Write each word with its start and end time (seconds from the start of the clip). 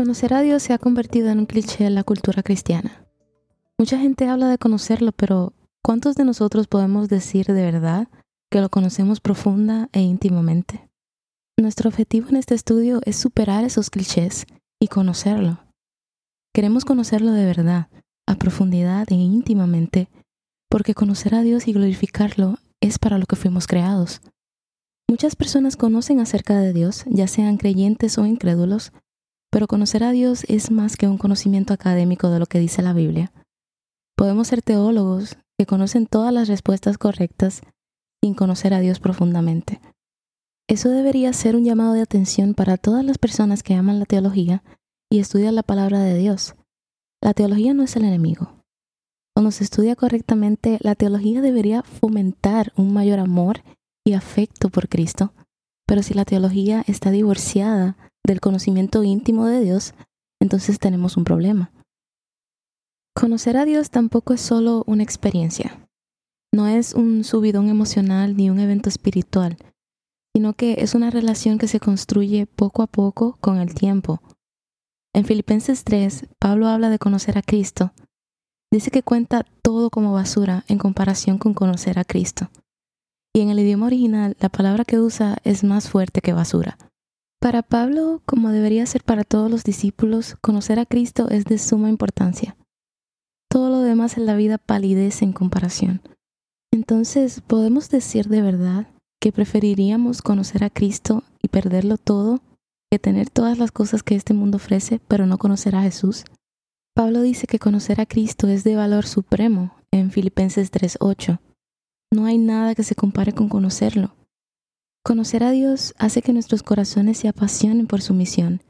Conocer 0.00 0.32
a 0.32 0.40
Dios 0.40 0.62
se 0.62 0.72
ha 0.72 0.78
convertido 0.78 1.28
en 1.28 1.40
un 1.40 1.44
cliché 1.44 1.84
en 1.84 1.94
la 1.94 2.04
cultura 2.04 2.42
cristiana. 2.42 3.06
Mucha 3.78 3.98
gente 3.98 4.28
habla 4.28 4.48
de 4.48 4.56
conocerlo, 4.56 5.12
pero 5.12 5.52
¿cuántos 5.82 6.14
de 6.14 6.24
nosotros 6.24 6.68
podemos 6.68 7.10
decir 7.10 7.44
de 7.44 7.62
verdad 7.62 8.08
que 8.50 8.62
lo 8.62 8.70
conocemos 8.70 9.20
profunda 9.20 9.90
e 9.92 10.00
íntimamente? 10.00 10.88
Nuestro 11.58 11.90
objetivo 11.90 12.30
en 12.30 12.36
este 12.36 12.54
estudio 12.54 13.02
es 13.04 13.16
superar 13.16 13.62
esos 13.64 13.90
clichés 13.90 14.46
y 14.80 14.88
conocerlo. 14.88 15.66
Queremos 16.54 16.86
conocerlo 16.86 17.32
de 17.32 17.44
verdad, 17.44 17.88
a 18.26 18.36
profundidad 18.36 19.06
e 19.10 19.16
íntimamente, 19.16 20.08
porque 20.70 20.94
conocer 20.94 21.34
a 21.34 21.42
Dios 21.42 21.68
y 21.68 21.74
glorificarlo 21.74 22.56
es 22.80 22.98
para 22.98 23.18
lo 23.18 23.26
que 23.26 23.36
fuimos 23.36 23.66
creados. 23.66 24.22
Muchas 25.10 25.36
personas 25.36 25.76
conocen 25.76 26.20
acerca 26.20 26.58
de 26.58 26.72
Dios, 26.72 27.04
ya 27.06 27.26
sean 27.26 27.58
creyentes 27.58 28.16
o 28.16 28.24
incrédulos, 28.24 28.94
pero 29.50 29.66
conocer 29.66 30.04
a 30.04 30.12
Dios 30.12 30.44
es 30.48 30.70
más 30.70 30.96
que 30.96 31.08
un 31.08 31.18
conocimiento 31.18 31.74
académico 31.74 32.30
de 32.30 32.38
lo 32.38 32.46
que 32.46 32.60
dice 32.60 32.82
la 32.82 32.92
Biblia. 32.92 33.32
Podemos 34.16 34.48
ser 34.48 34.62
teólogos 34.62 35.36
que 35.58 35.66
conocen 35.66 36.06
todas 36.06 36.32
las 36.32 36.48
respuestas 36.48 36.98
correctas 36.98 37.62
sin 38.22 38.34
conocer 38.34 38.74
a 38.74 38.80
Dios 38.80 39.00
profundamente. 39.00 39.80
Eso 40.68 40.88
debería 40.90 41.32
ser 41.32 41.56
un 41.56 41.64
llamado 41.64 41.94
de 41.94 42.02
atención 42.02 42.54
para 42.54 42.76
todas 42.76 43.04
las 43.04 43.18
personas 43.18 43.62
que 43.62 43.74
aman 43.74 43.98
la 43.98 44.04
teología 44.04 44.62
y 45.10 45.18
estudian 45.18 45.56
la 45.56 45.64
palabra 45.64 46.00
de 46.00 46.16
Dios. 46.16 46.54
La 47.20 47.34
teología 47.34 47.74
no 47.74 47.82
es 47.82 47.96
el 47.96 48.04
enemigo. 48.04 48.62
Cuando 49.34 49.50
se 49.50 49.64
estudia 49.64 49.96
correctamente, 49.96 50.78
la 50.80 50.94
teología 50.94 51.40
debería 51.40 51.82
fomentar 51.82 52.72
un 52.76 52.92
mayor 52.92 53.18
amor 53.18 53.62
y 54.06 54.12
afecto 54.12 54.68
por 54.68 54.88
Cristo. 54.88 55.32
Pero 55.86 56.02
si 56.02 56.14
la 56.14 56.24
teología 56.24 56.84
está 56.86 57.10
divorciada 57.10 57.96
del 58.26 58.40
conocimiento 58.40 59.02
íntimo 59.04 59.46
de 59.46 59.60
Dios, 59.60 59.94
entonces 60.40 60.78
tenemos 60.78 61.16
un 61.16 61.24
problema. 61.24 61.72
Conocer 63.14 63.56
a 63.56 63.64
Dios 63.64 63.90
tampoco 63.90 64.34
es 64.34 64.40
solo 64.40 64.84
una 64.86 65.02
experiencia, 65.02 65.88
no 66.52 66.66
es 66.66 66.94
un 66.94 67.22
subidón 67.22 67.68
emocional 67.68 68.36
ni 68.36 68.50
un 68.50 68.58
evento 68.58 68.88
espiritual, 68.88 69.56
sino 70.34 70.54
que 70.54 70.76
es 70.78 70.94
una 70.94 71.10
relación 71.10 71.58
que 71.58 71.68
se 71.68 71.80
construye 71.80 72.46
poco 72.46 72.82
a 72.82 72.86
poco 72.86 73.36
con 73.40 73.58
el 73.58 73.74
tiempo. 73.74 74.20
En 75.14 75.24
Filipenses 75.24 75.84
3, 75.84 76.26
Pablo 76.38 76.68
habla 76.68 76.88
de 76.88 76.98
conocer 76.98 77.38
a 77.38 77.42
Cristo. 77.42 77.92
Dice 78.72 78.90
que 78.90 79.02
cuenta 79.02 79.44
todo 79.62 79.90
como 79.90 80.12
basura 80.12 80.64
en 80.68 80.78
comparación 80.78 81.38
con 81.38 81.54
conocer 81.54 81.98
a 81.98 82.04
Cristo. 82.04 82.50
Y 83.34 83.40
en 83.40 83.50
el 83.50 83.58
idioma 83.60 83.86
original, 83.86 84.36
la 84.40 84.48
palabra 84.48 84.84
que 84.84 85.00
usa 85.00 85.38
es 85.44 85.64
más 85.64 85.88
fuerte 85.88 86.20
que 86.20 86.32
basura. 86.32 86.78
Para 87.40 87.62
Pablo, 87.62 88.20
como 88.26 88.50
debería 88.50 88.84
ser 88.84 89.02
para 89.02 89.24
todos 89.24 89.50
los 89.50 89.64
discípulos, 89.64 90.36
conocer 90.42 90.78
a 90.78 90.84
Cristo 90.84 91.30
es 91.30 91.46
de 91.46 91.56
suma 91.56 91.88
importancia. 91.88 92.54
Todo 93.50 93.70
lo 93.70 93.80
demás 93.80 94.18
en 94.18 94.26
la 94.26 94.36
vida 94.36 94.58
palidece 94.58 95.24
en 95.24 95.32
comparación. 95.32 96.02
Entonces, 96.70 97.40
¿podemos 97.40 97.88
decir 97.88 98.28
de 98.28 98.42
verdad 98.42 98.88
que 99.22 99.32
preferiríamos 99.32 100.20
conocer 100.20 100.64
a 100.64 100.70
Cristo 100.70 101.24
y 101.42 101.48
perderlo 101.48 101.96
todo 101.96 102.42
que 102.92 102.98
tener 102.98 103.30
todas 103.30 103.56
las 103.56 103.72
cosas 103.72 104.02
que 104.02 104.16
este 104.16 104.34
mundo 104.34 104.56
ofrece, 104.56 105.00
pero 105.08 105.24
no 105.24 105.38
conocer 105.38 105.74
a 105.76 105.82
Jesús? 105.82 106.24
Pablo 106.94 107.22
dice 107.22 107.46
que 107.46 107.58
conocer 107.58 108.02
a 108.02 108.06
Cristo 108.06 108.48
es 108.48 108.64
de 108.64 108.76
valor 108.76 109.06
supremo 109.06 109.74
en 109.90 110.10
Filipenses 110.10 110.70
3:8. 110.70 111.40
No 112.12 112.26
hay 112.26 112.36
nada 112.36 112.74
que 112.74 112.82
se 112.82 112.94
compare 112.94 113.32
con 113.32 113.48
conocerlo. 113.48 114.14
Conocer 115.10 115.42
a 115.42 115.50
Dios 115.50 115.92
hace 115.98 116.22
que 116.22 116.32
nuestros 116.32 116.62
corazones 116.62 117.18
se 117.18 117.26
apasionen 117.26 117.88
por 117.88 118.00
su 118.00 118.14
misión 118.14 118.62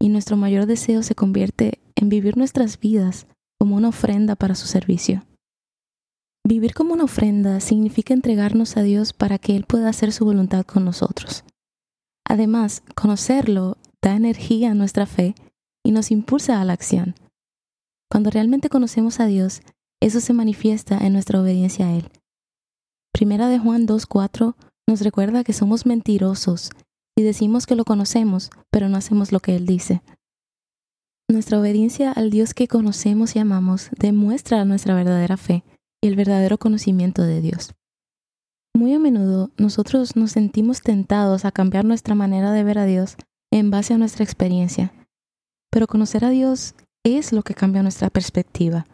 y 0.00 0.10
nuestro 0.10 0.36
mayor 0.36 0.66
deseo 0.66 1.02
se 1.02 1.16
convierte 1.16 1.80
en 1.96 2.08
vivir 2.08 2.36
nuestras 2.36 2.78
vidas 2.78 3.26
como 3.58 3.74
una 3.74 3.88
ofrenda 3.88 4.36
para 4.36 4.54
su 4.54 4.68
servicio. 4.68 5.24
Vivir 6.46 6.72
como 6.72 6.94
una 6.94 7.02
ofrenda 7.02 7.58
significa 7.58 8.14
entregarnos 8.14 8.76
a 8.76 8.82
Dios 8.82 9.12
para 9.12 9.40
que 9.40 9.56
Él 9.56 9.64
pueda 9.64 9.88
hacer 9.88 10.12
su 10.12 10.24
voluntad 10.24 10.64
con 10.64 10.84
nosotros. 10.84 11.42
Además, 12.24 12.84
conocerlo 12.94 13.76
da 14.00 14.14
energía 14.14 14.70
a 14.70 14.74
nuestra 14.74 15.04
fe 15.04 15.34
y 15.84 15.90
nos 15.90 16.12
impulsa 16.12 16.60
a 16.60 16.64
la 16.64 16.74
acción. 16.74 17.16
Cuando 18.08 18.30
realmente 18.30 18.68
conocemos 18.68 19.18
a 19.18 19.26
Dios, 19.26 19.62
eso 20.00 20.20
se 20.20 20.32
manifiesta 20.32 20.96
en 20.98 21.14
nuestra 21.14 21.40
obediencia 21.40 21.88
a 21.88 21.96
Él. 21.96 22.08
Primera 23.12 23.48
de 23.48 23.58
Juan 23.58 23.88
2.4 23.88 24.54
nos 24.88 25.02
recuerda 25.02 25.44
que 25.44 25.52
somos 25.52 25.84
mentirosos 25.84 26.70
y 27.14 27.22
decimos 27.22 27.66
que 27.66 27.76
lo 27.76 27.84
conocemos, 27.84 28.48
pero 28.70 28.88
no 28.88 28.96
hacemos 28.96 29.32
lo 29.32 29.40
que 29.40 29.54
Él 29.54 29.66
dice. 29.66 30.02
Nuestra 31.30 31.60
obediencia 31.60 32.10
al 32.10 32.30
Dios 32.30 32.54
que 32.54 32.68
conocemos 32.68 33.36
y 33.36 33.38
amamos 33.38 33.90
demuestra 33.98 34.64
nuestra 34.64 34.94
verdadera 34.94 35.36
fe 35.36 35.62
y 36.02 36.08
el 36.08 36.16
verdadero 36.16 36.56
conocimiento 36.56 37.22
de 37.22 37.42
Dios. 37.42 37.74
Muy 38.74 38.94
a 38.94 38.98
menudo 38.98 39.50
nosotros 39.58 40.16
nos 40.16 40.32
sentimos 40.32 40.80
tentados 40.80 41.44
a 41.44 41.52
cambiar 41.52 41.84
nuestra 41.84 42.14
manera 42.14 42.50
de 42.52 42.64
ver 42.64 42.78
a 42.78 42.86
Dios 42.86 43.16
en 43.52 43.70
base 43.70 43.92
a 43.92 43.98
nuestra 43.98 44.24
experiencia, 44.24 44.94
pero 45.70 45.86
conocer 45.86 46.24
a 46.24 46.30
Dios 46.30 46.74
es 47.04 47.34
lo 47.34 47.42
que 47.42 47.54
cambia 47.54 47.82
nuestra 47.82 48.08
perspectiva. 48.08 48.86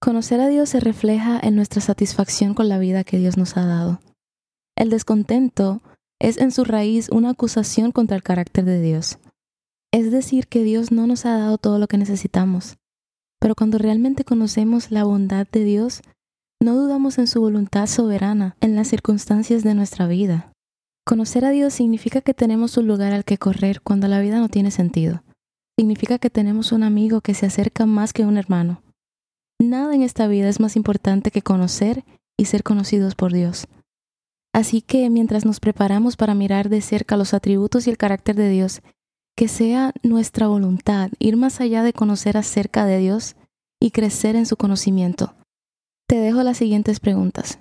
Conocer 0.00 0.40
a 0.40 0.46
Dios 0.46 0.68
se 0.68 0.78
refleja 0.78 1.40
en 1.42 1.56
nuestra 1.56 1.80
satisfacción 1.80 2.54
con 2.54 2.68
la 2.68 2.78
vida 2.78 3.02
que 3.02 3.18
Dios 3.18 3.36
nos 3.36 3.56
ha 3.56 3.66
dado. 3.66 3.98
El 4.78 4.90
descontento 4.90 5.82
es 6.20 6.38
en 6.38 6.52
su 6.52 6.62
raíz 6.62 7.08
una 7.10 7.30
acusación 7.30 7.90
contra 7.90 8.16
el 8.16 8.22
carácter 8.22 8.64
de 8.64 8.80
Dios. 8.80 9.18
Es 9.92 10.12
decir, 10.12 10.46
que 10.46 10.62
Dios 10.62 10.92
no 10.92 11.08
nos 11.08 11.26
ha 11.26 11.36
dado 11.36 11.58
todo 11.58 11.80
lo 11.80 11.88
que 11.88 11.98
necesitamos. 11.98 12.76
Pero 13.40 13.56
cuando 13.56 13.78
realmente 13.78 14.22
conocemos 14.22 14.92
la 14.92 15.02
bondad 15.02 15.48
de 15.50 15.64
Dios, 15.64 16.02
no 16.62 16.76
dudamos 16.76 17.18
en 17.18 17.26
su 17.26 17.40
voluntad 17.40 17.88
soberana 17.88 18.56
en 18.60 18.76
las 18.76 18.86
circunstancias 18.86 19.64
de 19.64 19.74
nuestra 19.74 20.06
vida. 20.06 20.52
Conocer 21.04 21.44
a 21.44 21.50
Dios 21.50 21.74
significa 21.74 22.20
que 22.20 22.32
tenemos 22.32 22.76
un 22.76 22.86
lugar 22.86 23.12
al 23.12 23.24
que 23.24 23.36
correr 23.36 23.80
cuando 23.80 24.06
la 24.06 24.20
vida 24.20 24.38
no 24.38 24.48
tiene 24.48 24.70
sentido. 24.70 25.24
Significa 25.76 26.20
que 26.20 26.30
tenemos 26.30 26.70
un 26.70 26.84
amigo 26.84 27.20
que 27.20 27.34
se 27.34 27.46
acerca 27.46 27.84
más 27.84 28.12
que 28.12 28.24
un 28.24 28.36
hermano. 28.36 28.80
Nada 29.60 29.92
en 29.92 30.02
esta 30.02 30.28
vida 30.28 30.48
es 30.48 30.60
más 30.60 30.76
importante 30.76 31.32
que 31.32 31.42
conocer 31.42 32.04
y 32.36 32.44
ser 32.44 32.62
conocidos 32.62 33.16
por 33.16 33.32
Dios. 33.32 33.66
Así 34.52 34.82
que 34.82 35.08
mientras 35.10 35.44
nos 35.44 35.60
preparamos 35.60 36.16
para 36.16 36.34
mirar 36.34 36.68
de 36.68 36.80
cerca 36.80 37.16
los 37.16 37.34
atributos 37.34 37.86
y 37.86 37.90
el 37.90 37.98
carácter 37.98 38.36
de 38.36 38.48
Dios, 38.48 38.82
que 39.36 39.48
sea 39.48 39.92
nuestra 40.02 40.48
voluntad 40.48 41.10
ir 41.18 41.36
más 41.36 41.60
allá 41.60 41.82
de 41.82 41.92
conocer 41.92 42.36
acerca 42.36 42.86
de 42.86 42.98
Dios 42.98 43.36
y 43.80 43.92
crecer 43.92 44.34
en 44.34 44.46
su 44.46 44.56
conocimiento. 44.56 45.34
Te 46.08 46.16
dejo 46.18 46.42
las 46.42 46.56
siguientes 46.56 46.98
preguntas. 46.98 47.60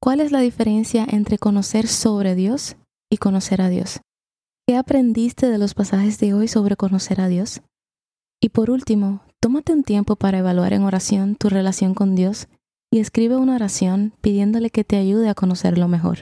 ¿Cuál 0.00 0.20
es 0.20 0.32
la 0.32 0.40
diferencia 0.40 1.06
entre 1.08 1.38
conocer 1.38 1.88
sobre 1.88 2.34
Dios 2.34 2.76
y 3.10 3.16
conocer 3.16 3.62
a 3.62 3.68
Dios? 3.68 4.00
¿Qué 4.66 4.76
aprendiste 4.76 5.48
de 5.48 5.58
los 5.58 5.74
pasajes 5.74 6.18
de 6.18 6.34
hoy 6.34 6.46
sobre 6.46 6.76
conocer 6.76 7.20
a 7.20 7.28
Dios? 7.28 7.62
Y 8.40 8.50
por 8.50 8.70
último, 8.70 9.22
tómate 9.40 9.72
un 9.72 9.84
tiempo 9.84 10.16
para 10.16 10.38
evaluar 10.38 10.74
en 10.74 10.82
oración 10.82 11.36
tu 11.36 11.48
relación 11.48 11.94
con 11.94 12.14
Dios 12.14 12.48
y 12.90 13.00
escribe 13.00 13.36
una 13.36 13.54
oración 13.54 14.12
pidiéndole 14.20 14.70
que 14.70 14.84
te 14.84 14.96
ayude 14.96 15.28
a 15.28 15.34
conocerlo 15.34 15.88
mejor. 15.88 16.18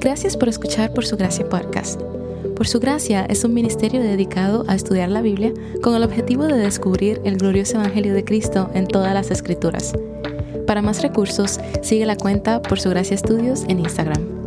Gracias 0.00 0.36
por 0.36 0.48
escuchar 0.48 0.92
Por 0.92 1.04
Su 1.04 1.16
Gracia 1.16 1.48
Podcast. 1.48 2.00
Por 2.56 2.66
Su 2.66 2.80
Gracia 2.80 3.24
es 3.26 3.44
un 3.44 3.54
ministerio 3.54 4.00
dedicado 4.00 4.64
a 4.66 4.74
estudiar 4.74 5.10
la 5.10 5.22
Biblia 5.22 5.52
con 5.82 5.94
el 5.94 6.02
objetivo 6.02 6.44
de 6.44 6.56
descubrir 6.56 7.20
el 7.24 7.36
glorioso 7.36 7.74
Evangelio 7.76 8.14
de 8.14 8.24
Cristo 8.24 8.70
en 8.74 8.86
todas 8.86 9.14
las 9.14 9.30
Escrituras. 9.30 9.94
Para 10.66 10.82
más 10.82 11.02
recursos, 11.02 11.60
sigue 11.82 12.06
la 12.06 12.16
cuenta 12.16 12.60
Por 12.62 12.80
Su 12.80 12.90
Gracia 12.90 13.14
Estudios 13.14 13.64
en 13.68 13.80
Instagram. 13.80 14.37